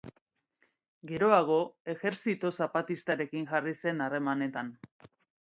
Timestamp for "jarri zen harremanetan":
3.53-4.75